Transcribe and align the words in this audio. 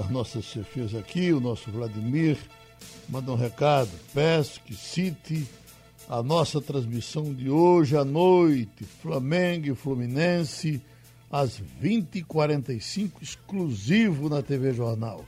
das 0.00 0.08
nossas 0.08 0.44
chefias 0.44 0.94
aqui, 0.94 1.30
o 1.30 1.40
nosso 1.40 1.70
Vladimir, 1.70 2.38
manda 3.06 3.30
um 3.32 3.34
recado. 3.34 3.90
Peço 4.14 4.58
que 4.62 4.74
cite 4.74 5.46
a 6.08 6.22
nossa 6.22 6.58
transmissão 6.58 7.34
de 7.34 7.50
hoje 7.50 7.96
à 7.98 8.04
noite, 8.04 8.84
Flamengo 9.02 9.66
e 9.66 9.74
Fluminense, 9.74 10.80
às 11.30 11.62
20h45, 11.82 13.10
exclusivo 13.20 14.30
na 14.30 14.40
TV 14.40 14.72
Jornal. 14.72 15.22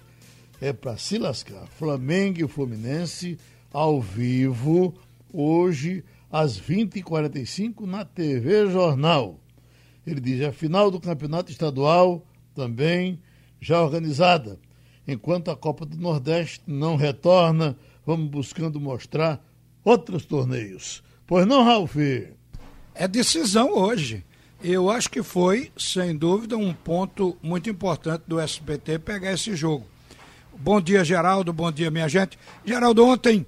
É 0.58 0.72
para 0.72 0.96
se 0.96 1.18
lascar. 1.18 1.66
Flamengo 1.78 2.42
e 2.42 2.48
Fluminense 2.48 3.38
ao 3.70 4.00
vivo, 4.00 4.94
hoje, 5.30 6.02
às 6.30 6.58
20h45, 6.58 7.84
na 7.84 8.06
TV 8.06 8.70
Jornal. 8.70 9.38
Ele 10.06 10.20
diz: 10.20 10.40
a 10.42 10.50
final 10.50 10.90
do 10.90 10.98
campeonato 10.98 11.52
estadual 11.52 12.24
também 12.54 13.20
já 13.62 13.80
organizada. 13.80 14.58
Enquanto 15.06 15.50
a 15.50 15.56
Copa 15.56 15.86
do 15.86 15.96
Nordeste 15.96 16.60
não 16.66 16.96
retorna, 16.96 17.76
vamos 18.04 18.28
buscando 18.28 18.80
mostrar 18.80 19.40
outros 19.84 20.26
torneios. 20.26 21.02
Pois 21.26 21.46
não, 21.46 21.62
Ralf? 21.62 21.96
É 22.94 23.06
decisão 23.08 23.72
hoje. 23.72 24.24
Eu 24.62 24.90
acho 24.90 25.08
que 25.08 25.22
foi, 25.22 25.70
sem 25.76 26.16
dúvida, 26.16 26.56
um 26.56 26.74
ponto 26.74 27.36
muito 27.40 27.70
importante 27.70 28.24
do 28.26 28.38
SBT 28.38 28.98
pegar 28.98 29.32
esse 29.32 29.54
jogo. 29.54 29.86
Bom 30.58 30.80
dia, 30.80 31.04
Geraldo. 31.04 31.52
Bom 31.52 31.70
dia, 31.70 31.90
minha 31.90 32.08
gente. 32.08 32.38
Geraldo, 32.64 33.04
ontem 33.04 33.46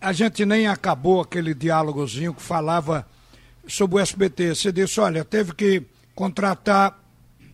a 0.00 0.12
gente 0.12 0.46
nem 0.46 0.66
acabou 0.66 1.20
aquele 1.20 1.54
diálogozinho 1.54 2.34
que 2.34 2.42
falava 2.42 3.06
sobre 3.66 3.96
o 3.96 4.00
SBT. 4.00 4.54
Você 4.54 4.72
disse, 4.72 5.00
olha, 5.00 5.24
teve 5.24 5.54
que 5.54 5.82
contratar 6.14 7.00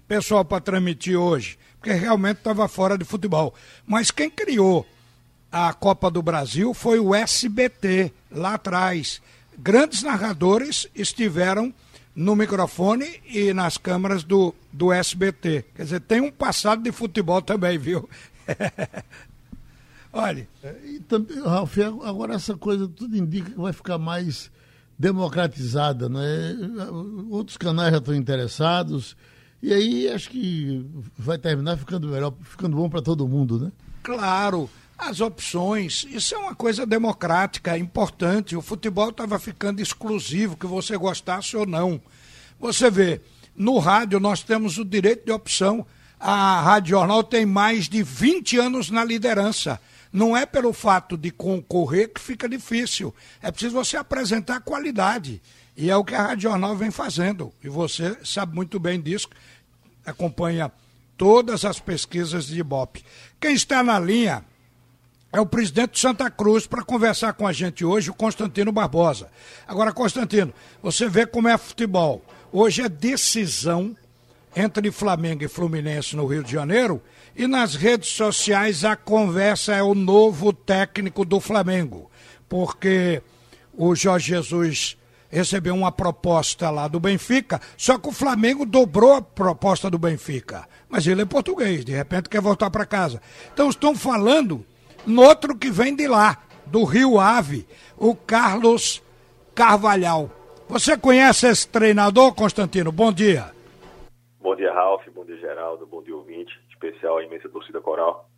pessoal 0.07 0.45
para 0.45 0.60
transmitir 0.60 1.19
hoje, 1.19 1.59
porque 1.83 1.93
realmente 1.93 2.37
estava 2.37 2.69
fora 2.69 2.97
de 2.97 3.05
futebol. 3.05 3.53
Mas 3.85 4.13
quem 4.13 4.31
criou 4.31 4.87
a 5.51 5.75
Copa 5.75 6.09
do 6.09 6.23
Brasil 6.23 6.73
foi 6.73 7.01
o 7.01 7.13
SBT, 7.13 8.13
lá 8.30 8.55
atrás. 8.55 9.21
Grandes 9.59 10.05
narradores 10.05 10.87
estiveram 10.95 11.74
no 12.15 12.37
microfone 12.37 13.21
e 13.29 13.52
nas 13.52 13.77
câmeras 13.77 14.23
do, 14.23 14.55
do 14.73 14.93
SBT. 14.93 15.65
Quer 15.74 15.83
dizer, 15.83 16.01
tem 16.02 16.21
um 16.21 16.30
passado 16.30 16.85
de 16.85 16.93
futebol 16.93 17.43
também, 17.43 17.77
viu? 17.77 18.09
Olha. 20.13 20.49
É, 20.63 20.77
e 20.85 21.01
também, 21.01 21.43
Ralf, 21.43 21.77
agora 22.05 22.35
essa 22.35 22.57
coisa 22.57 22.87
tudo 22.87 23.17
indica 23.17 23.51
que 23.51 23.59
vai 23.59 23.73
ficar 23.73 23.99
mais 23.99 24.52
democratizada, 24.96 26.09
né? 26.09 26.57
Outros 27.29 27.57
canais 27.57 27.91
já 27.91 27.99
estão 27.99 28.15
interessados. 28.15 29.17
E 29.63 29.73
aí 29.73 30.09
acho 30.09 30.29
que 30.29 30.85
vai 31.16 31.38
terminar 31.38 31.79
ficando 31.79 32.09
melhor, 32.09 32.35
ficando 32.43 32.77
bom 32.77 32.91
para 32.91 33.01
todo 33.01 33.29
mundo, 33.29 33.60
né? 33.60 33.73
Claro, 34.02 34.68
as 34.99 35.21
opções, 35.21 36.05
isso 36.10 36.35
é 36.35 36.38
uma 36.38 36.55
coisa 36.55 36.85
democrática, 36.85 37.79
importante. 37.79 38.57
O 38.57 38.63
futebol 38.63 39.10
estava 39.10 39.38
ficando 39.38 39.80
exclusivo, 39.80 40.57
que 40.57 40.66
você 40.66 40.96
gostasse 40.96 41.57
ou 41.57 41.65
não. 41.65 42.01
Você 42.59 42.90
vê, 42.90 43.21
no 43.55 43.79
rádio 43.79 44.18
nós 44.18 44.43
temos 44.43 44.79
o 44.79 44.85
direito 44.85 45.24
de 45.24 45.33
opção. 45.33 45.87
A 46.18 46.60
Rádio 46.60 46.90
Jornal 46.90 47.23
tem 47.23 47.46
mais 47.46 47.88
de 47.88 48.02
20 48.02 48.59
anos 48.59 48.90
na 48.90 49.05
liderança. 49.05 49.80
Não 50.13 50.37
é 50.37 50.45
pelo 50.45 50.73
fato 50.73 51.16
de 51.16 51.30
concorrer 51.30 52.13
que 52.13 52.21
fica 52.21 52.49
difícil. 52.49 53.15
É 53.40 53.51
preciso 53.51 53.74
você 53.74 53.96
apresentar 53.96 54.60
qualidade. 54.60 55.40
E 55.76 55.90
é 55.90 55.96
o 55.96 56.04
que 56.04 56.15
a 56.15 56.23
Rádio 56.23 56.51
Jornal 56.51 56.76
vem 56.76 56.90
fazendo. 56.90 57.52
E 57.62 57.68
você 57.68 58.16
sabe 58.24 58.54
muito 58.54 58.78
bem 58.78 59.01
disso, 59.01 59.28
acompanha 60.04 60.70
todas 61.16 61.65
as 61.65 61.78
pesquisas 61.78 62.46
de 62.46 62.60
Ibope. 62.60 63.04
Quem 63.40 63.54
está 63.54 63.82
na 63.82 63.98
linha 63.98 64.44
é 65.32 65.41
o 65.41 65.47
presidente 65.47 65.93
de 65.93 66.00
Santa 66.00 66.31
Cruz 66.31 66.66
para 66.66 66.84
conversar 66.84 67.32
com 67.32 67.47
a 67.47 67.53
gente 67.53 67.84
hoje, 67.84 68.10
o 68.10 68.15
Constantino 68.15 68.70
Barbosa. 68.70 69.31
Agora, 69.66 69.93
Constantino, 69.93 70.53
você 70.82 71.09
vê 71.09 71.25
como 71.25 71.49
é 71.49 71.56
futebol. 71.56 72.22
Hoje 72.53 72.82
é 72.82 72.88
decisão 72.88 73.97
entre 74.55 74.91
Flamengo 74.91 75.43
e 75.43 75.49
Fluminense 75.49 76.15
no 76.15 76.27
Rio 76.27 76.44
de 76.44 76.53
Janeiro 76.53 77.03
e 77.34 77.47
nas 77.47 77.75
redes 77.75 78.11
sociais 78.11 78.84
a 78.84 78.94
conversa 78.94 79.75
é 79.75 79.82
o 79.82 79.94
novo 79.94 80.53
técnico 80.53 81.25
do 81.25 81.41
Flamengo, 81.41 82.11
porque 82.47 83.22
o 83.72 83.94
Jorge 83.94 84.28
Jesus 84.28 84.99
recebeu 85.32 85.75
uma 85.75 85.91
proposta 85.91 86.70
lá 86.70 86.87
do 86.87 87.00
Benfica, 87.00 87.60
só 87.76 87.98
que 87.98 88.09
o 88.09 88.12
Flamengo 88.12 88.66
dobrou 88.66 89.15
a 89.15 89.22
proposta 89.22 89.91
do 89.91 89.98
Benfica. 89.98 90.69
Mas 90.88 91.06
ele 91.06 91.22
é 91.22 91.26
português, 91.26 91.84
de 91.84 91.93
repente 91.93 92.28
quer 92.28 92.41
voltar 92.41 92.70
para 92.70 92.87
casa. 92.87 93.20
Então 93.53 93.70
estão 93.70 93.97
falando 93.97 94.65
no 95.06 95.22
outro 95.22 95.56
que 95.56 95.70
vem 95.70 95.97
de 95.97 96.06
lá, 96.06 96.43
do 96.66 96.84
Rio 96.84 97.19
Ave, 97.19 97.66
o 97.97 98.15
Carlos 98.15 99.03
Carvalhal. 99.54 100.31
Você 100.69 100.97
conhece 100.97 101.49
esse 101.49 101.66
treinador, 101.69 102.34
Constantino? 102.34 102.93
Bom 102.93 103.12
dia. 103.12 103.50
Bom 104.41 104.54
dia, 104.54 104.72
Ralf. 104.72 105.03
Bom 105.14 105.25
dia, 105.25 105.37
Geraldo. 105.38 105.87
Bom 105.87 106.03
dia, 106.03 106.14
ouvinte 106.14 106.53
especial 106.82 107.19
a 107.19 107.25
imensa 107.25 107.49
torcida 107.49 107.81
coral. 107.81 108.28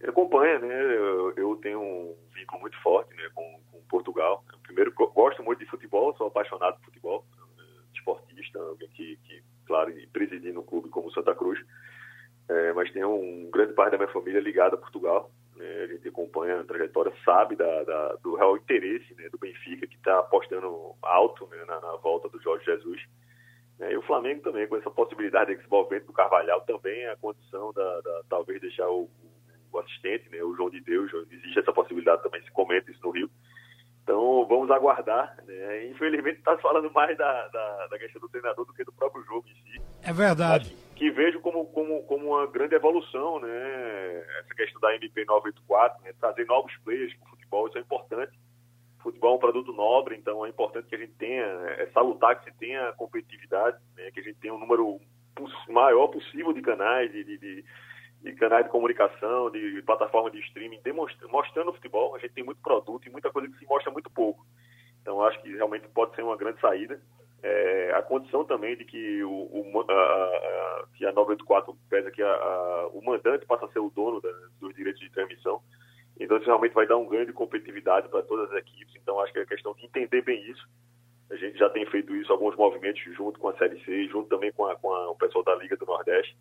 Ele 0.00 0.10
acompanha, 0.10 0.58
né? 0.58 0.68
Eu, 0.68 1.32
eu, 1.36 1.56
tenho 1.56 1.80
um 1.80 2.16
vínculo 2.34 2.60
muito 2.62 2.80
forte 2.82 3.14
né, 3.14 3.28
com, 3.34 3.60
com 3.70 3.78
Portugal. 3.88 4.42
Primeiro, 4.72 4.92
gosto 4.92 5.42
muito 5.42 5.58
de 5.58 5.66
futebol, 5.66 6.16
sou 6.16 6.28
apaixonado 6.28 6.78
por 6.78 6.86
futebol, 6.86 7.24
esportista, 7.94 8.58
alguém 8.58 8.88
que, 8.88 9.16
que 9.24 9.42
claro, 9.66 9.92
presidi 10.12 10.50
no 10.50 10.62
clube 10.62 10.88
como 10.88 11.12
Santa 11.12 11.34
Cruz. 11.34 11.60
É, 12.48 12.72
mas 12.72 12.90
tenho 12.90 13.14
um 13.14 13.50
grande 13.50 13.74
parte 13.74 13.92
da 13.92 13.98
minha 13.98 14.12
família 14.12 14.40
ligada 14.40 14.74
a 14.74 14.78
Portugal. 14.78 15.30
Né, 15.56 15.82
a 15.82 15.86
gente 15.88 16.08
acompanha 16.08 16.60
a 16.60 16.64
trajetória, 16.64 17.12
sabe 17.22 17.54
da, 17.54 17.84
da 17.84 18.14
do 18.16 18.34
real 18.34 18.56
interesse 18.56 19.14
né, 19.14 19.28
do 19.28 19.38
Benfica, 19.38 19.86
que 19.86 19.96
está 19.96 20.20
apostando 20.20 20.94
alto 21.02 21.46
né, 21.48 21.62
na, 21.66 21.78
na 21.78 21.96
volta 21.96 22.28
do 22.30 22.40
Jorge 22.40 22.64
Jesus. 22.64 23.00
É, 23.78 23.92
e 23.92 23.96
o 23.96 24.02
Flamengo 24.02 24.42
também, 24.42 24.66
com 24.66 24.76
essa 24.76 24.90
possibilidade 24.90 25.50
de 25.50 25.56
desenvolvimento 25.56 26.06
do 26.06 26.12
Carvalhal, 26.14 26.62
também 26.62 27.06
a 27.08 27.16
condição 27.16 27.72
da, 27.74 28.00
da 28.00 28.22
talvez 28.28 28.58
deixar 28.60 28.88
o, 28.88 29.10
o, 29.70 29.78
assistente, 29.78 30.30
né, 30.30 30.42
o 30.42 30.54
João 30.56 30.70
de 30.70 30.80
Deus, 30.80 31.12
existe 31.30 31.58
essa 31.58 31.72
possibilidade 31.72 32.22
também, 32.22 32.42
se 32.42 32.50
comenta 32.52 32.90
isso 32.90 33.00
no 33.02 33.10
Rio. 33.10 33.30
Então 34.02 34.46
vamos 34.46 34.70
aguardar. 34.70 35.36
Né? 35.46 35.86
Infelizmente 35.86 36.38
está 36.38 36.56
falando 36.58 36.90
mais 36.92 37.16
da, 37.16 37.48
da, 37.48 37.86
da, 37.88 37.98
questão 37.98 38.20
do 38.20 38.28
treinador 38.28 38.64
do 38.64 38.72
que 38.72 38.84
do 38.84 38.92
próprio 38.92 39.24
jogo 39.24 39.46
em 39.48 39.72
si. 39.72 39.82
É 40.02 40.12
verdade. 40.12 40.76
que 40.96 41.10
vejo 41.10 41.40
como, 41.40 41.66
como, 41.66 42.02
como 42.04 42.34
uma 42.34 42.46
grande 42.46 42.74
evolução, 42.74 43.40
né? 43.40 44.24
Essa 44.40 44.54
questão 44.54 44.80
da 44.80 44.94
MP 44.94 45.24
984, 45.24 46.02
né? 46.02 46.12
trazer 46.20 46.44
novos 46.46 46.76
players 46.84 47.14
para 47.14 47.26
o 47.26 47.30
futebol, 47.30 47.68
isso 47.68 47.78
é 47.78 47.80
importante 47.80 48.32
futebol 49.02 49.32
é 49.32 49.36
um 49.36 49.40
produto 49.40 49.72
nobre, 49.72 50.16
então 50.16 50.46
é 50.46 50.48
importante 50.48 50.88
que 50.88 50.94
a 50.94 50.98
gente 50.98 51.12
tenha, 51.14 51.44
é 51.44 51.90
salutar 51.92 52.38
que 52.38 52.50
se 52.50 52.56
tenha 52.56 52.92
competitividade, 52.92 53.76
né, 53.96 54.10
que 54.12 54.20
a 54.20 54.22
gente 54.22 54.38
tenha 54.38 54.54
um 54.54 54.58
número 54.58 55.00
maior 55.68 56.08
possível 56.08 56.52
de 56.52 56.62
canais, 56.62 57.10
de, 57.10 57.24
de, 57.24 57.38
de 57.38 57.64
canais 58.38 58.64
de 58.64 58.70
comunicação, 58.70 59.50
de 59.50 59.82
plataformas 59.82 60.32
de 60.32 60.40
streaming, 60.40 60.80
mostrando 61.28 61.70
o 61.70 61.74
futebol. 61.74 62.14
A 62.14 62.18
gente 62.18 62.34
tem 62.34 62.44
muito 62.44 62.62
produto 62.62 63.06
e 63.06 63.10
muita 63.10 63.30
coisa 63.30 63.48
que 63.48 63.58
se 63.58 63.66
mostra 63.66 63.90
muito 63.90 64.10
pouco. 64.10 64.46
Então 65.00 65.22
acho 65.24 65.40
que 65.42 65.54
realmente 65.54 65.88
pode 65.88 66.14
ser 66.14 66.22
uma 66.22 66.36
grande 66.36 66.60
saída. 66.60 67.00
É, 67.42 67.92
a 67.96 68.02
condição 68.02 68.44
também 68.44 68.76
de 68.76 68.84
que 68.84 69.24
o, 69.24 69.30
o 69.30 69.84
a, 69.88 69.92
a, 69.92 70.84
que 70.94 71.04
a 71.04 71.12
984 71.12 71.76
pesa 71.90 72.10
que 72.12 72.22
a, 72.22 72.88
o 72.92 73.04
mandante 73.04 73.44
passa 73.46 73.64
a 73.66 73.68
ser 73.70 73.80
o 73.80 73.90
dono 73.90 74.20
da, 74.20 74.30
dos 74.60 74.72
direitos 74.74 75.00
de 75.00 75.10
transmissão. 75.10 75.60
Então 76.20 76.36
isso 76.36 76.46
realmente 76.46 76.72
vai 76.74 76.86
dar 76.86 76.96
um 76.96 77.08
ganho 77.08 77.26
de 77.26 77.32
competitividade 77.32 78.08
para 78.08 78.22
todas 78.22 78.50
as 78.52 78.58
equipes. 78.58 78.94
Então 78.96 79.18
acho 79.20 79.32
que 79.32 79.40
é 79.40 79.46
questão 79.46 79.74
de 79.74 79.84
entender 79.84 80.22
bem 80.22 80.40
isso. 80.48 80.64
A 81.30 81.36
gente 81.36 81.58
já 81.58 81.68
tem 81.70 81.84
feito 81.86 82.14
isso, 82.14 82.30
alguns 82.30 82.54
movimentos 82.54 83.02
junto 83.16 83.40
com 83.40 83.48
a 83.48 83.56
Série 83.56 83.82
C, 83.84 84.06
junto 84.06 84.28
também 84.28 84.52
com, 84.52 84.66
a, 84.66 84.76
com 84.76 84.88
o 84.88 85.16
pessoal 85.16 85.42
da 85.42 85.56
Liga 85.56 85.76
do 85.76 85.86
Nordeste. 85.86 86.36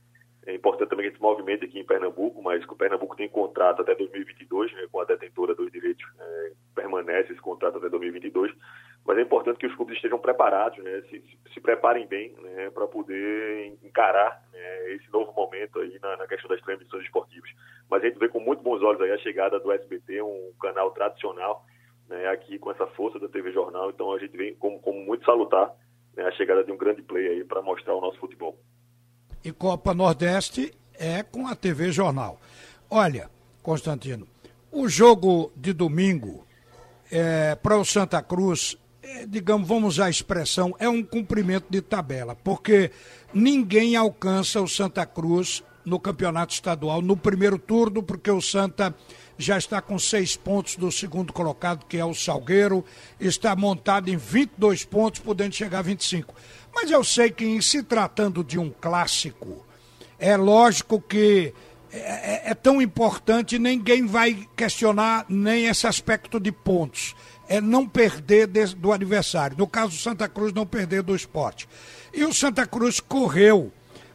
É 0.46 0.56
importante 0.56 0.90
também 0.90 1.04
que 1.04 1.10
a 1.10 1.12
gente 1.12 1.22
movimente 1.22 1.66
aqui 1.66 1.80
em 1.80 1.86
Pernambuco, 1.86 2.42
mas 2.42 2.66
que 2.66 2.74
o 2.74 2.76
Pernambuco 2.76 3.16
tem 3.16 3.30
contrato 3.30 3.82
até 3.82 3.94
2022, 3.94 4.74
né, 4.74 4.88
com 4.92 5.00
a 5.00 5.06
detentora 5.06 5.54
dos 5.54 5.72
direitos, 5.72 6.04
é, 6.20 6.52
permanece 6.74 7.32
esse 7.32 7.42
contrato 7.42 7.78
até 7.78 7.88
2022. 7.90 8.52
Mas 9.06 9.18
é 9.18 9.22
importante 9.22 9.58
que 9.58 9.68
os 9.68 9.76
clubes 9.76 9.96
estejam 9.96 10.18
preparados, 10.18 10.84
né, 10.84 11.02
se, 11.10 11.24
se, 11.54 11.60
preparem 11.60 12.08
bem 12.08 12.34
né, 12.42 12.72
para 12.72 12.88
poder 12.88 13.78
encarar 13.84 14.42
né, 14.52 14.94
esse 14.94 15.12
novo 15.12 15.32
momento 15.34 15.80
aí 15.80 16.00
na, 16.02 16.18
na, 16.18 16.28
questão 16.28 16.50
das 16.50 16.62
transmissões 16.62 17.04
esportivas. 17.04 17.50
Mas 17.90 18.04
a 18.04 18.08
gente 18.08 18.18
vê 18.18 18.28
com 18.28 18.40
muito 18.40 18.64
bons 18.64 18.82
olhos 18.82 19.02
aí 19.02 19.12
a 19.12 19.18
chegada 19.20 19.60
do 19.60 19.72
SBT, 19.72 20.24
um 20.24 20.54
canal 20.60 20.90
tradicional, 20.92 21.64
né, 22.10 22.28
aqui 22.30 22.58
com 22.58 22.72
essa 22.72 22.88
força 22.88 23.20
da 23.20 23.28
TV 23.28 23.52
Jornal. 23.52 23.92
Então 23.92 24.12
a 24.12 24.18
gente 24.18 24.36
vê 24.36 24.54
como, 24.54 24.80
como 24.80 25.00
muito 25.02 25.24
salutar 25.24 25.72
né, 26.16 26.24
a 26.26 26.32
chegada 26.32 26.64
de 26.64 26.72
um 26.72 26.78
grande 26.78 27.04
play 27.04 27.28
aí 27.28 27.44
para 27.44 27.62
mostrar 27.62 27.94
o 27.94 28.02
nosso 28.02 28.20
futebol. 28.20 28.58
E 29.44 29.52
Copa 29.52 29.94
Nordeste 29.94 30.74
é 30.94 31.24
com 31.24 31.48
a 31.48 31.56
TV 31.56 31.92
Jornal. 31.92 32.40
Olha, 32.90 33.30
Constantino, 33.64 34.28
o 34.72 34.88
jogo 34.88 35.52
de 35.56 35.74
domingo 35.74 36.46
é, 37.12 37.56
para 37.56 37.78
o 37.78 37.86
Santa 37.86 38.22
Cruz 38.22 38.78
é, 39.04 39.26
digamos, 39.26 39.68
vamos 39.68 40.00
a 40.00 40.10
expressão, 40.10 40.76
é 40.80 40.88
um 40.88 41.04
cumprimento 41.04 41.66
de 41.70 41.82
tabela, 41.82 42.36
porque 42.36 42.92
ninguém 43.34 43.96
alcança 43.96 44.62
o 44.62 44.68
Santa 44.68 45.06
Cruz 45.06 45.64
no 45.86 46.00
campeonato 46.00 46.54
estadual 46.54 47.02
no 47.02 47.18
primeiro 47.18 47.58
turno, 47.58 48.04
porque 48.04 48.30
o 48.30 48.42
Santa 48.42 48.96
já 49.38 49.58
está 49.58 49.82
com 49.82 49.98
seis 49.98 50.36
pontos 50.36 50.76
do 50.76 50.92
segundo 50.92 51.34
colocado, 51.34 51.86
que 51.86 51.98
é 51.98 52.06
o 52.06 52.14
Salgueiro, 52.14 52.86
está 53.20 53.56
montado 53.56 54.10
em 54.10 54.18
22 54.18 54.86
pontos, 54.86 55.20
podendo 55.20 55.56
chegar 55.56 55.80
a 55.80 55.84
25. 55.84 56.34
Mas 56.74 56.92
eu 56.92 57.04
sei 57.04 57.32
que, 57.32 57.46
em 57.46 57.60
se 57.62 57.84
tratando 57.84 58.44
de 58.44 58.60
um 58.60 58.70
clássico, 58.70 59.66
é 60.20 60.38
lógico 60.38 61.02
que 61.02 61.54
é, 61.92 61.98
é, 61.98 62.52
é 62.52 62.54
tão 62.54 62.82
importante, 62.82 63.60
ninguém 63.60 64.06
vai 64.06 64.48
questionar 64.56 65.26
nem 65.28 65.66
esse 65.66 65.86
aspecto 65.86 66.40
de 66.40 66.52
pontos. 66.52 67.16
É 67.50 67.60
não 67.60 67.86
perder 67.86 68.48
de, 68.48 68.66
do 68.76 68.94
adversário. 68.94 69.58
No 69.58 69.68
caso 69.68 69.90
do 69.90 69.98
Santa 70.02 70.30
Cruz, 70.30 70.54
não 70.54 70.66
perder 70.66 71.02
do 71.02 71.16
esporte. 71.16 71.68
E 72.14 72.24
o 72.24 72.34
Santa 72.34 72.66
Cruz 72.66 73.02
correu 73.02 73.74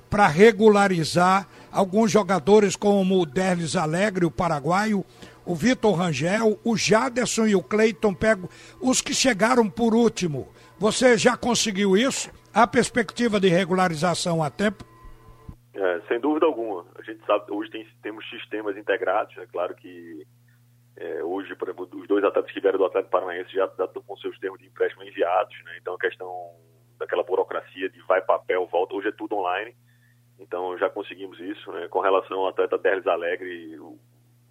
para 0.08 0.26
regularizar 0.26 1.46
alguns 1.76 2.11
jogadores 2.11 2.75
como 2.75 3.20
o 3.20 3.26
Derlis 3.26 3.76
Alegre, 3.76 4.25
o 4.25 4.31
paraguaio, 4.31 5.05
o 5.44 5.55
Vitor 5.55 5.94
Rangel, 5.94 6.58
o 6.64 6.75
Jaderson 6.75 7.46
e 7.46 7.55
o 7.55 7.62
Cleiton 7.62 8.14
Pego, 8.14 8.49
os 8.81 9.02
que 9.02 9.12
chegaram 9.12 9.69
por 9.69 9.94
último. 9.94 10.49
Você 10.78 11.19
já 11.19 11.37
conseguiu 11.37 11.94
isso? 11.94 12.31
Há 12.52 12.67
perspectiva 12.67 13.38
de 13.38 13.49
regularização 13.49 14.43
a 14.43 14.49
tempo? 14.49 14.84
É, 15.75 16.00
sem 16.08 16.19
dúvida 16.19 16.46
alguma. 16.46 16.87
A 16.99 17.02
gente 17.02 17.25
sabe, 17.26 17.52
hoje 17.52 17.70
tem, 17.70 17.87
temos 18.02 18.26
sistemas 18.31 18.75
integrados, 18.78 19.37
é 19.37 19.46
claro 19.46 19.75
que 19.75 20.26
é, 20.96 21.23
hoje, 21.23 21.55
por 21.56 21.69
exemplo, 21.69 21.88
os 21.93 22.08
dois 22.08 22.25
atletas 22.25 22.50
que 22.50 22.61
vieram 22.61 22.78
do 22.78 22.87
Atlético 22.87 23.11
Paranaense 23.11 23.52
já 23.52 23.67
estão 23.67 24.02
com 24.02 24.17
seus 24.17 24.38
termos 24.38 24.58
de 24.58 24.67
empréstimo 24.67 25.05
enviados, 25.05 25.55
né? 25.64 25.76
então 25.78 25.94
a 25.94 25.99
questão 25.99 26.55
daquela 26.99 27.23
burocracia 27.23 27.90
de 27.90 28.00
vai 28.06 28.23
papel, 28.23 28.67
volta, 28.73 28.94
hoje 28.94 29.08
é 29.08 29.12
tudo 29.12 29.37
online, 29.37 29.76
então 30.46 30.78
já 30.78 30.88
conseguimos 30.88 31.38
isso. 31.40 31.70
Né? 31.72 31.88
Com 31.88 32.00
relação 32.00 32.38
ao 32.38 32.48
atleta 32.48 32.78
Derlis 32.78 33.06
Alegre, 33.06 33.78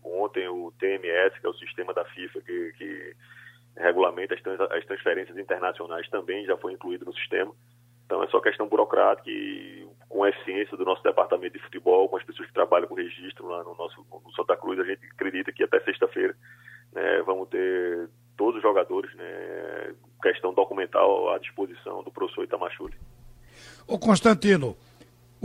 ontem 0.04 0.48
o 0.48 0.72
TMS, 0.80 1.40
que 1.40 1.46
é 1.46 1.50
o 1.50 1.54
sistema 1.56 1.94
da 1.94 2.06
FIFA 2.06 2.42
que, 2.42 2.74
que 2.78 3.16
regulamenta 3.78 4.36
as 4.36 4.86
transferências 4.86 5.38
internacionais, 5.38 6.10
também 6.10 6.46
já 6.46 6.58
foi 6.58 6.74
incluído 6.74 7.06
no 7.06 7.14
sistema. 7.14 7.54
Então 8.06 8.22
é 8.22 8.28
só 8.28 8.40
questão 8.40 8.68
burocrática 8.68 9.30
e 9.30 9.88
com 10.08 10.24
a 10.24 10.30
essência 10.30 10.78
do 10.78 10.86
nosso 10.86 11.02
departamento 11.02 11.58
de 11.58 11.64
futebol, 11.64 12.08
com 12.08 12.18
as 12.18 12.24
pessoas 12.24 12.48
que 12.48 12.54
trabalham 12.54 12.88
com 12.88 12.94
registro 12.94 13.48
lá 13.48 13.64
no 13.64 13.76
nosso 13.76 14.06
no 14.12 14.32
Santa 14.36 14.56
Cruz, 14.56 14.80
a 14.80 14.84
gente 14.84 15.04
acredita 15.12 15.52
que 15.52 15.64
até 15.64 15.80
sexta-feira 15.80 16.36
né, 16.94 17.22
vamos 17.26 17.50
ter 17.50 18.10
todos 18.38 18.58
os 18.58 18.62
jogadores, 18.62 19.14
né, 19.16 19.96
questão 20.22 20.54
documental 20.54 21.34
à 21.34 21.40
disposição 21.40 22.04
do 22.04 22.12
professor 22.12 22.44
Itamachule. 22.44 22.94
Ô 23.88 23.98
Constantino, 23.98 24.76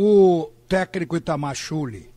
o 0.02 0.50
técnico 0.66 1.14
Itamachule, 1.14 2.08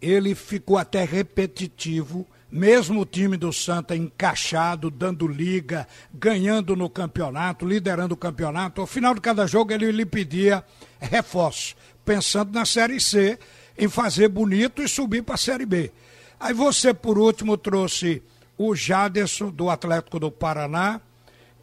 ele 0.00 0.36
ficou 0.36 0.78
até 0.78 1.02
repetitivo 1.02 2.24
mesmo 2.48 3.00
o 3.00 3.04
time 3.04 3.36
do 3.36 3.52
Santa 3.52 3.96
encaixado, 3.96 4.88
dando 4.88 5.26
liga, 5.26 5.86
ganhando 6.14 6.76
no 6.76 6.88
campeonato, 6.88 7.66
liderando 7.66 8.14
o 8.14 8.16
campeonato, 8.16 8.80
ao 8.80 8.86
final 8.86 9.14
de 9.14 9.20
cada 9.20 9.48
jogo 9.48 9.72
ele 9.72 9.90
lhe 9.90 10.06
pedia 10.06 10.64
reforço, 11.00 11.74
pensando 12.04 12.52
na 12.52 12.64
Série 12.64 13.00
C, 13.00 13.36
em 13.76 13.88
fazer 13.88 14.28
bonito 14.28 14.80
e 14.80 14.88
subir 14.88 15.22
para 15.24 15.34
a 15.34 15.38
Série 15.38 15.66
B. 15.66 15.90
Aí 16.38 16.54
você, 16.54 16.94
por 16.94 17.18
último, 17.18 17.56
trouxe 17.56 18.22
o 18.56 18.76
Jaderson, 18.76 19.50
do 19.50 19.68
Atlético 19.68 20.20
do 20.20 20.30
Paraná, 20.30 21.00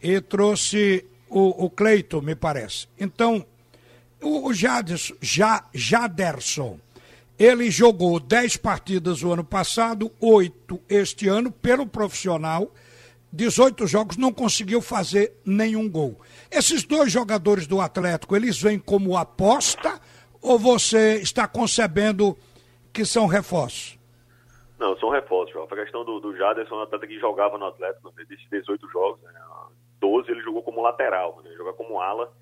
e 0.02 0.20
trouxe 0.20 1.04
o, 1.30 1.64
o 1.64 1.70
Cleito, 1.70 2.20
me 2.20 2.34
parece. 2.34 2.86
Então, 3.00 3.44
o, 4.22 4.52
Jaderson, 4.52 5.14
ja, 5.20 5.64
Jaderson, 5.72 6.78
ele 7.38 7.70
jogou 7.70 8.18
10 8.18 8.56
partidas 8.56 9.22
o 9.22 9.32
ano 9.32 9.44
passado, 9.44 10.10
8 10.20 10.80
este 10.88 11.28
ano, 11.28 11.50
pelo 11.50 11.86
profissional. 11.86 12.70
18 13.32 13.86
jogos, 13.86 14.16
não 14.16 14.32
conseguiu 14.32 14.80
fazer 14.80 15.34
nenhum 15.44 15.90
gol. 15.90 16.18
Esses 16.50 16.84
dois 16.84 17.12
jogadores 17.12 17.66
do 17.66 17.80
Atlético, 17.80 18.34
eles 18.34 18.60
vêm 18.60 18.78
como 18.78 19.16
aposta 19.16 20.00
ou 20.40 20.58
você 20.58 21.16
está 21.16 21.46
concebendo 21.46 22.36
que 22.92 23.04
são 23.04 23.26
reforços? 23.26 23.98
Não, 24.78 24.96
são 24.98 25.10
reforços. 25.10 25.54
A 25.56 25.76
questão 25.76 26.04
do, 26.04 26.20
do 26.20 26.34
Jaderson, 26.36 26.76
um 26.76 26.82
atleta 26.82 27.06
que 27.06 27.18
jogava 27.18 27.58
no 27.58 27.66
Atlético, 27.66 28.12
né, 28.16 28.24
desses 28.26 28.48
18 28.48 28.88
jogos, 28.90 29.20
né, 29.22 29.32
12 30.00 30.30
ele 30.30 30.40
jogou 30.40 30.62
como 30.62 30.80
lateral, 30.80 31.42
né, 31.42 31.50
joga 31.56 31.72
como 31.74 32.00
ala 32.00 32.32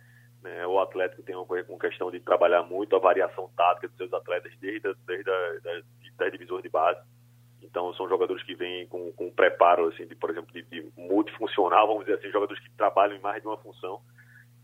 né? 0.45 0.67
O 0.67 0.79
Atlético 0.79 1.23
tem 1.23 1.35
uma 1.35 1.47
com 1.47 1.79
questão 1.79 2.11
de 2.11 2.21
trabalhar 2.21 2.63
muito 2.63 2.95
a 2.95 2.99
variação 2.99 3.51
tática 3.57 3.89
dos 3.89 3.97
seus 3.97 4.13
atletas 4.13 4.53
desde, 4.61 4.95
desde 5.07 5.31
a, 5.31 5.59
das, 5.63 5.85
das 6.19 6.31
divisões 6.31 6.63
de 6.63 6.69
base. 6.69 7.01
Então, 7.63 7.95
são 7.95 8.07
jogadores 8.07 8.43
que 8.45 8.55
vêm 8.55 8.87
com, 8.87 9.11
com 9.13 9.31
preparo, 9.31 9.89
assim, 9.89 10.07
de, 10.07 10.15
por 10.15 10.29
exemplo, 10.29 10.53
de, 10.53 10.63
de, 10.63 10.93
multifuncional, 10.99 11.87
vamos 11.87 12.05
dizer 12.05 12.19
assim, 12.19 12.31
jogadores 12.31 12.63
que 12.63 12.71
trabalham 12.77 13.17
em 13.17 13.21
mais 13.21 13.41
de 13.41 13.49
uma 13.49 13.57
função. 13.57 14.03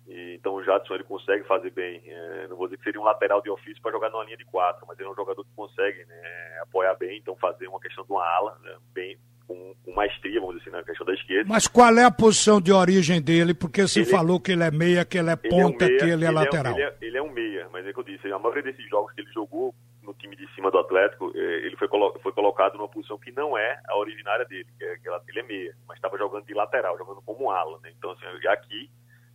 E, 0.07 0.35
então, 0.35 0.55
o 0.55 0.63
Jadson 0.63 0.95
ele 0.95 1.05
consegue 1.05 1.45
fazer 1.45 1.71
bem. 1.71 2.03
É, 2.05 2.47
não 2.49 2.57
vou 2.57 2.67
dizer 2.67 2.77
que 2.77 2.85
seria 2.85 3.01
um 3.01 3.05
lateral 3.05 3.41
de 3.41 3.49
ofício 3.49 3.81
para 3.81 3.93
jogar 3.93 4.11
numa 4.11 4.25
linha 4.25 4.37
de 4.37 4.45
quatro, 4.45 4.87
mas 4.87 4.99
ele 4.99 5.09
é 5.09 5.11
um 5.11 5.17
jogador 5.17 5.43
que 5.43 5.55
consegue 5.57 6.05
né, 6.05 6.61
apoiar 6.63 6.95
bem, 6.97 7.19
então 7.19 7.35
fazer 7.37 7.69
uma 7.69 7.81
questão 7.81 8.05
de 8.05 8.13
uma 8.13 8.23
ala 8.23 8.59
né, 8.63 8.77
bem, 8.93 9.19
com, 9.51 9.75
com 9.85 9.93
maestria, 9.93 10.39
vamos 10.39 10.59
dizer 10.59 10.71
assim, 10.71 10.79
na 10.79 10.85
questão 10.85 11.05
da 11.05 11.13
esquerda. 11.13 11.49
Mas 11.49 11.67
qual 11.67 11.93
é 11.99 12.05
a 12.05 12.11
posição 12.11 12.61
de 12.61 12.73
origem 12.73 13.21
dele? 13.21 13.53
Porque 13.53 13.89
se 13.89 14.01
ele, 14.01 14.09
falou 14.09 14.39
que 14.39 14.53
ele 14.53 14.63
é 14.63 14.71
meia, 14.71 15.05
que 15.05 15.19
ele 15.19 15.31
é 15.31 15.35
ponta, 15.35 15.51
ele 15.51 15.59
é 15.59 15.65
um 15.65 15.79
meia, 15.89 15.99
que 15.99 16.05
ele 16.05 16.25
é 16.25 16.29
ele 16.29 16.35
lateral. 16.35 16.73
É 16.73 16.77
um, 16.77 16.79
ele, 16.79 16.85
é, 16.85 16.97
ele, 17.01 17.19
é, 17.19 17.23
um 17.23 17.33
meia, 17.33 17.69
mas 17.73 17.85
é 17.85 17.93
que 17.93 17.99
eu 17.99 18.05
disse, 18.05 18.31
a 18.31 18.39
maioria 18.39 18.63
desses 18.63 18.89
jogos 18.89 19.13
que 19.13 19.23
ele 19.23 19.33
jogou 19.33 19.75
no 20.05 20.15
time 20.15 20.37
de 20.37 20.47
cima 20.55 20.71
do 20.71 20.79
Atlético, 20.79 21.33
é, 21.35 21.67
ele 21.67 21.77
foi, 21.77 21.89
colo 21.89 22.17
foi 22.23 22.33
colocado 22.33 22.77
numa 22.77 22.89
posição 22.89 23.19
que 23.19 23.33
não 23.33 23.59
é 23.59 23.81
a 23.89 23.97
originária 23.97 24.45
dele, 24.45 24.67
que 24.79 24.85
é, 24.85 24.97
que 24.97 25.31
ele 25.31 25.41
é 25.41 25.43
meia, 25.43 25.75
mas 25.89 25.97
estava 25.97 26.17
jogando 26.17 26.47
de 26.47 26.55
lateral, 26.55 26.97
jogando 26.97 27.21
como 27.23 27.51
ala, 27.51 27.81
né? 27.83 27.93
Então, 27.99 28.13
assim, 28.13 28.25
aqui, 28.47 28.89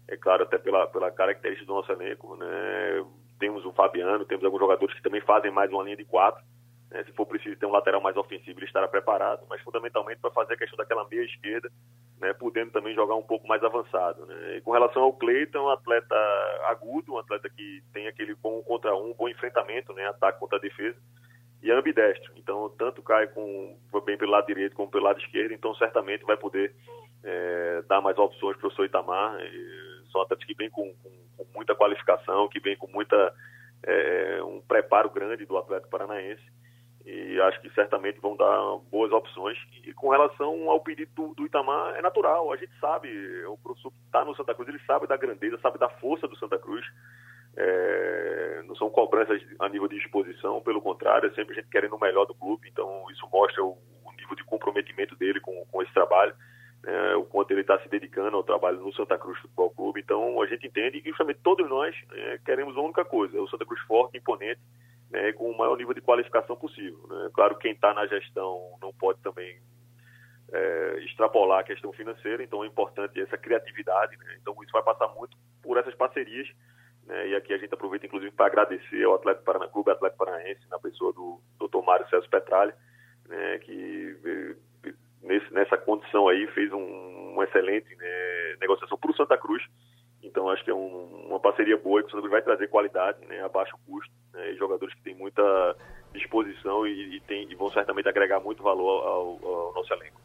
é 0.07 0.15
claro, 0.15 0.43
até 0.43 0.57
pela, 0.57 0.87
pela 0.87 1.11
característica 1.11 1.67
do 1.67 1.73
nosso 1.73 1.91
elenco, 1.91 2.37
né? 2.37 3.05
Temos 3.37 3.65
o 3.65 3.73
Fabiano, 3.73 4.23
temos 4.23 4.45
alguns 4.45 4.61
jogadores 4.61 4.95
que 4.95 5.03
também 5.03 5.19
fazem 5.19 5.51
mais 5.51 5.69
uma 5.69 5.83
linha 5.83 5.97
de 5.97 6.05
quatro, 6.05 6.41
né, 6.95 7.03
se 7.03 7.11
for 7.11 7.25
preciso 7.25 7.57
ter 7.57 7.65
um 7.65 7.71
lateral 7.71 7.99
mais 7.99 8.15
ofensivo, 8.15 8.57
ele 8.57 8.65
estará 8.65 8.87
preparado, 8.87 9.45
mas 9.49 9.61
fundamentalmente 9.61 10.21
para 10.21 10.31
fazer 10.31 10.53
a 10.53 10.57
questão 10.57 10.77
daquela 10.77 11.05
meia 11.09 11.25
esquerda, 11.25 11.69
né, 12.21 12.33
podendo 12.33 12.71
também 12.71 12.95
jogar 12.95 13.15
um 13.15 13.21
pouco 13.21 13.45
mais 13.45 13.61
avançado. 13.61 14.25
Né. 14.25 14.61
Com 14.63 14.71
relação 14.71 15.03
ao 15.03 15.11
Cleiton, 15.11 15.59
um 15.59 15.69
atleta 15.69 16.15
agudo, 16.69 17.13
um 17.13 17.17
atleta 17.17 17.49
que 17.49 17.83
tem 17.91 18.07
aquele 18.07 18.33
bom 18.35 18.63
contra 18.63 18.95
um, 18.95 19.13
bom 19.13 19.27
enfrentamento, 19.27 19.91
né, 19.91 20.07
ataque 20.07 20.39
contra 20.39 20.57
a 20.57 20.61
defesa, 20.61 20.97
e 21.61 21.69
ambidestro. 21.69 22.31
Então, 22.37 22.73
tanto 22.77 23.03
cai 23.03 23.27
com, 23.27 23.77
bem 24.05 24.17
pelo 24.17 24.31
lado 24.31 24.47
direito 24.47 24.73
como 24.73 24.89
pelo 24.89 25.03
lado 25.03 25.19
esquerdo, 25.19 25.53
então 25.53 25.75
certamente 25.75 26.23
vai 26.23 26.37
poder 26.37 26.73
é, 27.25 27.81
dar 27.89 27.99
mais 27.99 28.17
opções 28.17 28.55
para 28.55 28.67
o 28.67 28.69
professor 28.69 28.85
Itamar. 28.85 29.37
E 29.41 30.11
são 30.13 30.21
atletas 30.21 30.45
que 30.45 30.53
vêm 30.53 30.69
com, 30.69 30.95
com, 31.03 31.11
com, 31.35 31.45
muita 31.53 31.75
qualificação, 31.75 32.47
que 32.47 32.61
vêm 32.61 32.77
com 32.77 32.87
muita 32.87 33.33
é, 33.83 34.41
um 34.43 34.61
preparo 34.61 35.09
grande 35.09 35.45
do 35.45 35.57
Atlético 35.57 35.89
Paranaense 35.89 36.55
e 37.05 37.39
acho 37.41 37.61
que 37.61 37.69
certamente 37.69 38.19
vão 38.19 38.35
dar 38.35 38.77
boas 38.89 39.11
opções. 39.11 39.57
E 39.83 39.93
com 39.93 40.09
relação 40.09 40.69
ao 40.69 40.81
pedido 40.81 41.11
do, 41.13 41.35
do 41.35 41.45
Itamar, 41.45 41.95
é 41.95 42.01
natural, 42.01 42.51
a 42.51 42.57
gente 42.57 42.73
sabe, 42.79 43.09
o 43.45 43.57
professor 43.57 43.91
que 43.91 43.97
está 44.07 44.25
no 44.25 44.35
Santa 44.35 44.55
Cruz, 44.55 44.67
ele 44.67 44.81
sabe 44.87 45.05
da 45.05 45.15
grandeza, 45.15 45.59
sabe 45.61 45.77
da 45.77 45.87
força 45.87 46.27
do 46.27 46.35
Santa 46.37 46.57
Cruz. 46.57 46.83
É, 47.55 48.63
não 48.65 48.75
são 48.75 48.89
cobranças 48.89 49.41
a 49.59 49.69
nível 49.69 49.87
de 49.87 49.97
exposição, 49.97 50.59
pelo 50.61 50.81
contrário, 50.81 51.29
é 51.29 51.33
sempre 51.35 51.53
a 51.53 51.61
gente 51.61 51.69
querendo 51.69 51.95
o 51.95 51.99
melhor 51.99 52.25
do 52.25 52.35
clube, 52.35 52.67
então 52.67 53.05
isso 53.11 53.25
mostra 53.31 53.63
o, 53.63 53.77
o 54.03 54.11
nível 54.17 54.35
de 54.35 54.43
comprometimento 54.43 55.15
dele 55.15 55.39
com, 55.39 55.65
com 55.71 55.81
esse 55.81 55.93
trabalho, 55.93 56.35
né, 56.83 57.15
o 57.15 57.23
quanto 57.23 57.51
ele 57.51 57.61
está 57.61 57.79
se 57.79 57.87
dedicando 57.87 58.35
ao 58.35 58.43
trabalho 58.43 58.81
no 58.81 58.93
Santa 58.93 59.17
Cruz 59.17 59.39
Futebol 59.39 59.69
Clube. 59.69 60.01
Então 60.01 60.41
a 60.41 60.47
gente 60.47 60.67
entende 60.67 60.99
que 60.99 61.09
justamente 61.09 61.39
todos 61.43 61.69
nós 61.69 61.95
é, 62.11 62.39
queremos 62.43 62.75
uma 62.75 62.83
única 62.83 63.05
coisa: 63.05 63.37
é 63.37 63.39
o 63.39 63.47
Santa 63.47 63.65
Cruz 63.65 63.79
forte, 63.83 64.17
imponente, 64.17 64.59
né, 65.15 65.31
com 65.31 65.49
o 65.49 65.57
maior 65.57 65.77
nível 65.77 65.93
de 65.93 66.01
qualificação 66.01 66.57
possível. 66.57 66.99
Né? 67.07 67.29
Claro, 67.33 67.57
quem 67.57 67.71
está 67.71 67.93
na 67.93 68.05
gestão 68.05 68.77
não 68.81 68.93
pode 68.93 69.19
também 69.21 69.57
é, 70.51 70.99
extrapolar 71.05 71.61
a 71.61 71.63
questão 71.63 71.93
financeira, 71.93 72.43
então 72.43 72.63
é 72.63 72.67
importante 72.67 73.19
essa 73.19 73.37
criatividade. 73.37 74.17
Né? 74.17 74.37
Então 74.41 74.53
isso 74.61 74.73
vai 74.73 74.83
passar 74.83 75.07
muito 75.15 75.37
por 75.63 75.77
essas 75.77 75.95
parcerias. 75.95 76.47
Né? 77.05 77.29
E 77.29 77.35
aqui 77.35 77.53
a 77.53 77.57
gente 77.57 77.73
aproveita, 77.73 78.05
inclusive, 78.05 78.31
para 78.31 78.47
agradecer 78.47 79.03
ao 79.05 79.15
Atlético 79.15 79.45
Parana, 79.45 79.69
Clube 79.69 79.91
Atlético 79.91 80.25
Paranaense, 80.25 80.69
na 80.69 80.79
pessoa 80.79 81.13
do 81.13 81.39
Dr. 81.59 81.81
Mário 81.85 82.07
Celso 82.09 82.29
Petralha, 82.29 82.75
né? 83.29 83.57
que 83.59 84.57
nesse, 85.21 85.53
nessa 85.53 85.77
condição 85.77 86.27
aí 86.27 86.45
fez 86.47 86.73
um, 86.73 87.31
uma 87.33 87.45
excelente 87.45 87.95
né, 87.95 88.55
negociação 88.59 88.97
para 88.97 89.11
o 89.11 89.15
Santa 89.15 89.37
Cruz 89.37 89.63
então 90.25 90.49
acho 90.49 90.63
que 90.63 90.71
é 90.71 90.73
um, 90.73 91.27
uma 91.27 91.39
parceria 91.39 91.77
boa 91.77 92.01
que 92.01 92.07
o 92.07 92.11
Santa 92.11 92.27
vai 92.27 92.41
trazer 92.41 92.67
qualidade, 92.67 93.23
né, 93.27 93.43
a 93.43 93.49
baixo 93.49 93.77
custo, 93.85 94.11
né, 94.33 94.51
e 94.51 94.57
jogadores 94.57 94.93
que 94.95 95.03
têm 95.03 95.15
muita 95.15 95.75
disposição 96.13 96.84
e, 96.95 97.17
e, 97.17 97.19
tem, 97.21 97.51
e 97.51 97.55
vão 97.55 97.71
certamente 97.71 98.07
agregar 98.07 98.39
muito 98.39 98.63
valor 98.63 99.05
ao, 99.05 99.39
ao, 99.43 99.73
nosso 99.73 99.93
elenco. 99.93 100.19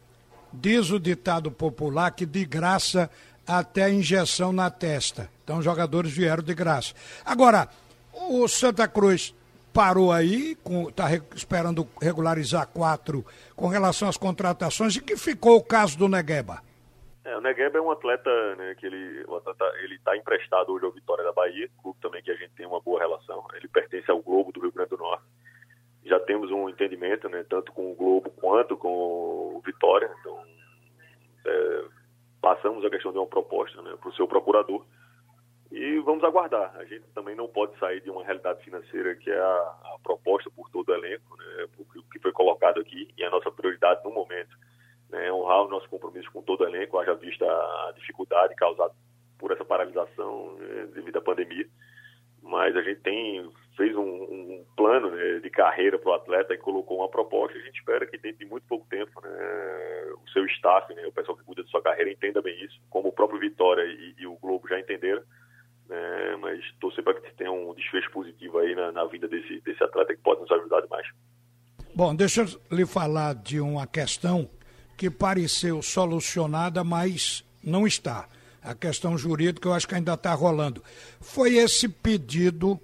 Diz 0.53 0.91
o 0.91 0.99
ditado 0.99 1.51
popular 1.51 2.11
que 2.11 2.27
de 2.27 2.45
graça 2.45 3.11
até 3.47 3.91
injeção 3.91 4.53
na 4.53 4.71
testa. 4.71 5.29
Então 5.45 5.59
os 5.59 5.65
jogadores 5.65 6.13
vieram 6.13 6.43
de 6.43 6.55
graça. 6.55 6.95
Agora, 7.25 7.69
o 8.13 8.47
Santa 8.49 8.87
Cruz 8.87 9.35
parou 9.73 10.13
aí, 10.13 10.57
está 10.89 11.05
esperando 11.35 11.87
regularizar 12.01 12.67
quatro 12.69 13.25
com 13.55 13.69
relação 13.69 14.09
às 14.09 14.17
contratações, 14.17 14.97
e 14.97 15.01
que 15.01 15.17
ficou 15.17 15.57
o 15.57 15.65
caso 15.65 15.97
do 15.97 16.09
Negueba? 16.09 16.61
É, 17.25 17.37
o 17.37 17.41
Negueba 17.41 17.79
é 17.79 17.81
um 17.81 17.91
atleta, 17.91 18.31
né, 18.57 18.75
que 18.75 18.87
ele 18.87 19.25
ele 19.83 19.95
está 19.95 20.17
emprestado 20.17 20.73
hoje 20.73 20.85
ao 20.85 20.93
Vitória 20.93 21.25
da 21.25 21.33
Bahia, 21.33 21.69
clube 21.83 21.99
também 22.01 22.23
que 22.23 22.31
a 22.31 22.35
gente 22.35 22.53
tem 22.57 22.67
uma 22.67 22.81
boa 22.81 22.99
relação. 22.99 23.47
Ele 23.55 23.69
pertence 23.69 24.11
ao 24.11 24.21
Globo 24.21 24.53
do 24.53 24.61
Rio 24.61 24.73
Grande 24.73 24.91
do 24.91 24.99
Norte. 24.99 25.25
Já 26.05 26.19
temos 26.21 26.51
um 26.51 26.69
entendimento, 26.69 27.29
né, 27.29 27.45
tanto 27.49 27.73
com 27.73 27.91
o 27.91 27.95
Globo 27.95 28.31
quanto 28.31 28.77
com 28.77 28.89
o 28.89 29.63
Vitória. 29.65 30.11
Então, 30.21 30.43
é, 31.47 31.85
passamos 32.41 32.85
a 32.85 32.91
questão 32.91 33.13
de 33.13 33.19
uma 33.19 33.27
proposta 33.27 33.81
né, 33.83 33.95
para 34.01 34.09
o 34.09 34.15
seu 34.15 34.27
procurador 34.27 34.85
e 35.71 35.99
vamos 36.01 36.25
aguardar. 36.25 36.75
A 36.77 36.85
gente 36.85 37.05
também 37.15 37.35
não 37.37 37.47
pode 37.47 37.79
sair 37.79 38.01
de 38.01 38.11
uma 38.11 38.25
realidade 38.25 38.65
financeira 38.65 39.15
que 39.15 39.31
é 39.31 39.39
a, 39.39 39.77
a 39.95 39.97
proposta 40.03 40.51
por 40.51 40.69
todo 40.71 40.89
o 40.89 40.95
elenco, 40.95 41.37
né, 41.37 41.67
o 41.79 42.03
que 42.05 42.19
foi 42.19 42.33
colocado 42.33 42.81
aqui 42.81 43.09
e 43.17 43.25
a 43.25 43.31
nossa 43.31 43.51
prioridade 43.51 44.03
no 44.05 44.11
momento 44.11 44.57
né, 45.11 45.33
honrar 45.33 45.63
o 45.65 45.69
nosso 45.69 45.89
compromisso 45.89 46.31
com 46.33 46.43
todo 46.43 46.63
o 46.63 46.69
elenco, 46.69 46.99
haja 46.99 47.15
vista 47.15 47.45
a 47.45 47.93
dificuldade 47.97 48.55
causada 48.55 48.95
por 49.39 49.51
essa 49.51 49.65
paralisação 49.65 50.55
né, 50.55 50.89
devido 50.95 51.19
à 51.19 51.21
pandemia. 51.21 51.67
Mas 52.51 52.77
a 52.77 52.83
gente 52.83 53.01
tem 53.01 53.49
fez 53.77 53.97
um, 53.97 54.03
um 54.03 54.65
plano 54.77 55.11
né, 55.11 55.39
de 55.39 55.49
carreira 55.49 55.99
para 55.99 56.11
o 56.11 56.15
atleta 56.15 56.53
e 56.53 56.59
colocou 56.59 56.99
uma 56.99 57.09
proposta. 57.09 57.57
A 57.57 57.63
gente 57.63 57.79
espera 57.79 58.05
que 58.05 58.19
dentro 58.19 58.41
de 58.41 58.45
muito 58.45 58.67
pouco 58.67 58.87
tempo 58.91 59.21
né, 59.23 60.13
o 60.23 60.31
seu 60.31 60.45
staff, 60.47 60.93
né, 60.95 61.07
o 61.07 61.13
pessoal 61.13 61.39
que 61.39 61.45
cuida 61.45 61.63
da 61.63 61.69
sua 61.71 61.81
carreira, 61.81 62.11
entenda 62.11 62.43
bem 62.43 62.63
isso, 62.63 62.79
como 62.91 63.09
o 63.09 63.13
próprio 63.13 63.41
Vitória 63.41 63.83
e, 63.83 64.15
e 64.19 64.27
o 64.27 64.37
Globo 64.37 64.69
já 64.69 64.79
entenderam. 64.79 65.23
Né, 65.89 66.37
mas 66.41 66.61
torcer 66.79 67.03
para 67.03 67.15
que 67.15 67.35
tenha 67.35 67.51
um 67.51 67.75
desfecho 67.75 68.11
positivo 68.11 68.59
aí 68.59 68.75
na, 68.75 68.93
na 68.93 69.05
vida 69.07 69.27
desse, 69.27 69.61
desse 69.61 69.83
atleta 69.83 70.15
que 70.15 70.21
pode 70.21 70.43
nos 70.43 70.51
ajudar 70.51 70.83
demais. 70.83 71.07
Bom, 71.95 72.15
deixa 72.15 72.43
eu 72.43 72.77
lhe 72.77 72.85
falar 72.85 73.35
de 73.35 73.61
uma 73.61 73.87
questão 73.87 74.51
que 74.97 75.09
pareceu 75.09 75.81
solucionada, 75.81 76.85
mas 76.85 77.45
não 77.65 77.87
está. 77.87 78.29
A 78.63 78.75
questão 78.75 79.17
jurídica 79.17 79.69
eu 79.69 79.73
acho 79.73 79.89
que 79.89 79.95
ainda 79.95 80.15
está 80.15 80.35
rolando. 80.35 80.83
Foi 81.21 81.57
esse 81.57 81.89
pedido 81.89 82.79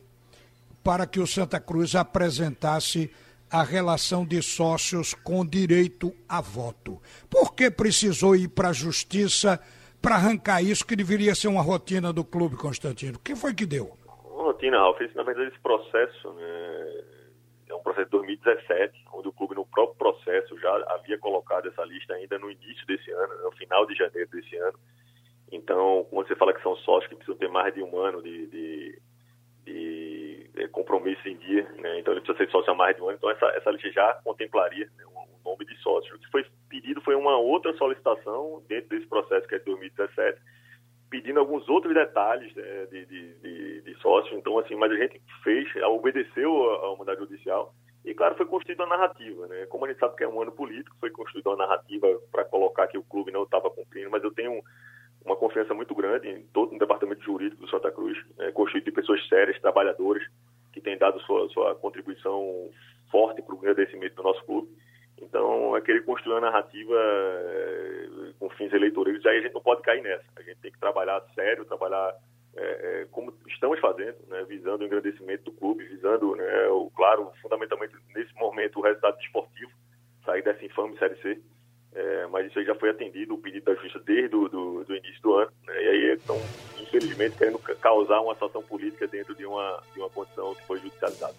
para 0.82 1.06
que 1.06 1.20
o 1.20 1.26
Santa 1.26 1.60
Cruz 1.60 1.94
apresentasse 1.94 3.10
a 3.50 3.62
relação 3.62 4.24
de 4.24 4.42
sócios 4.42 5.14
com 5.14 5.44
direito 5.44 6.12
a 6.28 6.40
voto. 6.40 7.00
Por 7.30 7.54
que 7.54 7.70
precisou 7.70 8.34
ir 8.34 8.48
para 8.48 8.68
a 8.68 8.72
justiça 8.72 9.60
para 10.00 10.16
arrancar 10.16 10.62
isso 10.62 10.86
que 10.86 10.96
deveria 10.96 11.34
ser 11.34 11.48
uma 11.48 11.62
rotina 11.62 12.12
do 12.12 12.24
clube, 12.24 12.56
Constantino? 12.56 13.16
O 13.16 13.20
que 13.20 13.34
foi 13.36 13.54
que 13.54 13.66
deu? 13.66 13.96
Rotina, 14.06 14.78
Ralf. 14.78 15.00
Na 15.14 15.22
verdade, 15.22 15.48
esse 15.48 15.60
processo 15.60 16.32
né, 16.34 17.02
é 17.68 17.74
um 17.74 17.82
processo 17.82 18.06
de 18.06 18.12
2017, 18.12 19.04
onde 19.12 19.28
o 19.28 19.32
clube, 19.32 19.54
no 19.54 19.66
próprio 19.66 19.96
processo, 19.96 20.58
já 20.58 20.94
havia 20.94 21.18
colocado 21.18 21.68
essa 21.68 21.84
lista 21.84 22.14
ainda 22.14 22.38
no 22.38 22.50
início 22.50 22.86
desse 22.86 23.10
ano, 23.10 23.42
no 23.42 23.52
final 23.52 23.86
de 23.86 23.94
janeiro 23.94 24.28
desse 24.30 24.56
ano. 24.56 24.78
Então, 25.50 26.06
quando 26.10 26.26
você 26.26 26.36
fala 26.36 26.52
que 26.52 26.62
são 26.62 26.76
sócios 26.76 27.08
que 27.08 27.16
precisam 27.16 27.38
ter 27.38 27.48
mais 27.48 27.72
de 27.72 27.82
um 27.82 27.98
ano 27.98 28.22
de, 28.22 28.46
de, 28.46 29.02
de, 29.64 30.50
de 30.54 30.68
compromisso 30.68 31.28
em 31.28 31.36
dia, 31.36 31.62
né? 31.78 32.00
então 32.00 32.12
ele 32.12 32.20
precisa 32.20 32.38
ser 32.38 32.50
sócio 32.50 32.72
há 32.72 32.74
mais 32.74 32.96
de 32.96 33.02
um 33.02 33.08
ano, 33.08 33.16
então 33.16 33.30
essa, 33.30 33.46
essa 33.56 33.70
lista 33.70 33.90
já 33.92 34.14
contemplaria 34.24 34.86
né, 34.96 35.04
o 35.06 35.48
nome 35.48 35.64
de 35.64 35.76
sócio. 35.78 36.14
O 36.14 36.18
que 36.18 36.30
foi 36.30 36.44
pedido 36.68 37.00
foi 37.00 37.14
uma 37.14 37.38
outra 37.38 37.72
solicitação 37.76 38.62
dentro 38.68 38.88
desse 38.90 39.06
processo 39.06 39.46
que 39.46 39.54
é 39.54 39.58
de 39.58 39.64
2017, 39.66 40.40
pedindo 41.08 41.38
alguns 41.38 41.68
outros 41.68 41.94
detalhes 41.94 42.52
né, 42.54 42.86
de, 42.86 43.06
de, 43.06 43.82
de, 43.82 43.94
sócio. 44.00 44.36
Então, 44.36 44.58
assim, 44.58 44.74
mas 44.74 44.90
a 44.90 44.96
gente 44.96 45.20
fez, 45.44 45.68
obedeceu 45.84 46.98
a, 46.98 47.12
a 47.12 47.16
judicial 47.16 47.72
e, 48.06 48.14
claro, 48.14 48.36
foi 48.36 48.46
construída 48.46 48.84
uma 48.84 48.96
narrativa. 48.96 49.48
Né? 49.48 49.66
Como 49.66 49.84
a 49.84 49.88
gente 49.88 49.98
sabe 49.98 50.14
que 50.16 50.22
é 50.22 50.28
um 50.28 50.40
ano 50.40 50.52
político, 50.52 50.96
foi 51.00 51.10
construída 51.10 51.50
uma 51.50 51.66
narrativa 51.66 52.06
para 52.30 52.44
colocar 52.44 52.86
que 52.86 52.96
o 52.96 53.02
clube 53.02 53.32
não 53.32 53.42
estava 53.42 53.68
cumprindo, 53.68 54.08
mas 54.10 54.22
eu 54.22 54.32
tenho 54.32 54.62
uma 55.26 55.36
confiança 55.36 55.74
muito 55.74 55.94
grande 55.94 56.28
em 56.28 56.42
todo 56.52 56.74
o 56.74 56.78
departamento 56.78 57.22
jurídico 57.22 57.62
do 57.62 57.70
Santa 57.70 57.90
Cruz, 57.90 58.16
né? 58.38 58.52
construído 58.52 58.84
de 58.84 58.92
pessoas 58.92 59.26
sérias, 59.28 59.60
trabalhadoras, 59.60 60.22
que 60.72 60.80
têm 60.80 60.96
dado 60.96 61.20
sua, 61.20 61.48
sua 61.48 61.74
contribuição 61.74 62.70
forte 63.10 63.42
para 63.42 63.54
o 63.54 63.58
agradecimento 63.58 64.14
do 64.14 64.22
nosso 64.22 64.44
clube. 64.44 64.68
Então, 65.20 65.76
é 65.76 65.80
querer 65.80 66.04
construir 66.04 66.34
uma 66.34 66.42
narrativa 66.42 66.94
é, 66.94 68.08
com 68.38 68.50
fins 68.50 68.72
eleitorais, 68.72 69.24
aí 69.26 69.38
a 69.38 69.42
gente 69.42 69.54
não 69.54 69.62
pode 69.62 69.82
cair 69.82 70.02
nessa. 70.02 70.24
A 70.36 70.42
gente 70.42 70.60
tem 70.60 70.70
que 70.70 70.78
trabalhar 70.78 71.22
sério, 71.34 71.64
trabalhar 71.64 72.14
é, 72.56 72.62
é, 73.02 73.06
como 73.10 73.34
estamos 73.48 73.80
fazendo, 73.80 74.16
né, 74.28 74.44
visando 74.48 74.82
o 74.82 74.86
engrandecimento 74.86 75.44
do 75.44 75.52
clube, 75.52 75.84
visando, 75.84 76.36
né, 76.36 76.68
o, 76.68 76.90
claro, 76.90 77.32
fundamentalmente 77.42 77.94
nesse 78.14 78.34
momento, 78.34 78.78
o 78.78 78.82
resultado 78.82 79.18
esportivo, 79.20 79.70
sair 80.24 80.42
dessa 80.42 80.64
infame 80.64 80.98
Série 80.98 81.16
C. 81.22 81.40
É, 81.94 82.25
mas 82.36 82.48
isso 82.48 82.58
aí 82.58 82.66
já 82.66 82.74
foi 82.74 82.90
atendido, 82.90 83.32
o 83.32 83.38
pedido 83.38 83.64
da 83.64 83.74
justiça 83.74 83.98
desde 84.04 84.28
do, 84.28 84.46
do, 84.46 84.84
do 84.84 84.94
início 84.94 85.22
do 85.22 85.34
ano. 85.36 85.50
Né, 85.66 85.72
e 85.74 85.88
aí 85.88 86.16
estão, 86.16 86.38
infelizmente, 86.82 87.34
querendo 87.34 87.58
causar 87.80 88.20
uma 88.20 88.34
situação 88.34 88.62
política 88.62 89.06
dentro 89.06 89.34
de 89.34 89.46
uma, 89.46 89.82
de 89.94 90.00
uma 90.00 90.10
condição 90.10 90.54
que 90.54 90.62
foi 90.66 90.78
judicializada. 90.80 91.34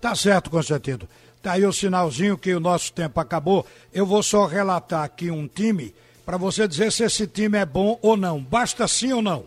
Tá 0.00 0.14
certo, 0.14 0.48
Constantino. 0.48 1.06
Tá 1.42 1.52
aí 1.52 1.66
o 1.66 1.72
sinalzinho 1.72 2.38
que 2.38 2.54
o 2.54 2.60
nosso 2.60 2.94
tempo 2.94 3.20
acabou. 3.20 3.66
Eu 3.92 4.06
vou 4.06 4.22
só 4.22 4.46
relatar 4.46 5.04
aqui 5.04 5.30
um 5.30 5.46
time 5.46 5.94
para 6.24 6.38
você 6.38 6.66
dizer 6.66 6.90
se 6.90 7.04
esse 7.04 7.26
time 7.26 7.58
é 7.58 7.66
bom 7.66 7.98
ou 8.00 8.16
não. 8.16 8.40
Basta 8.40 8.88
sim 8.88 9.12
ou 9.12 9.20
não. 9.20 9.44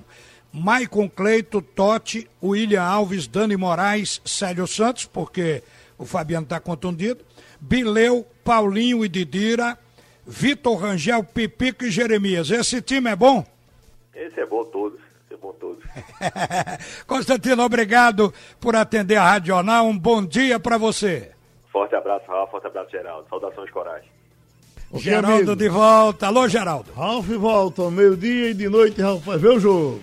Maicon 0.54 1.10
Cleito, 1.10 1.64
Totti, 1.64 2.30
William 2.44 2.84
Alves, 2.84 3.26
Dani 3.26 3.58
Moraes, 3.58 4.22
Célio 4.24 4.68
Santos, 4.68 5.06
porque 5.06 5.64
o 5.98 6.06
Fabiano 6.06 6.44
está 6.44 6.60
contundido, 6.60 7.26
Bileu, 7.60 8.24
Paulinho 8.44 9.04
e 9.04 9.10
Didira, 9.10 9.78
Vitor 10.28 10.78
Rangel, 10.78 11.24
Pipico 11.24 11.86
e 11.86 11.90
Jeremias. 11.92 12.52
Esse 12.52 12.82
time 12.82 13.10
é 13.10 13.16
bom? 13.16 13.46
Esse 14.14 14.42
é 14.42 14.46
bom 14.46 14.64
todos. 14.66 15.00
Esse 15.26 15.34
é 15.34 15.38
bom 15.38 15.54
todos. 15.54 15.84
Constantino, 17.08 17.64
obrigado 17.64 18.34
por 18.60 18.76
atender 18.76 19.16
a 19.16 19.24
Radional. 19.24 19.86
Um 19.88 19.98
bom 19.98 20.24
dia 20.26 20.60
para 20.60 20.78
você. 20.78 21.32
Forte 21.72 21.96
abraço, 21.96 22.26
Rafa. 22.28 22.52
Forte 22.52 22.68
abraço, 22.68 22.92
Geraldo. 22.92 23.28
Saudações, 23.30 23.72
coragem. 23.72 24.10
Okay, 24.90 25.02
Geraldo 25.02 25.52
amigo. 25.52 25.56
de 25.56 25.70
volta. 25.70 26.28
Alô, 26.28 26.48
Geraldo. 26.48 26.92
Ralf 26.94 27.28
volta 27.30 27.82
ao 27.84 27.92
meio-dia 27.92 28.50
e 28.50 28.54
de 28.54 28.68
noite 28.70 29.02
Ralf 29.02 29.24
vai 29.26 29.38
ver 29.38 29.50
o 29.50 29.60
jogo. 29.60 30.00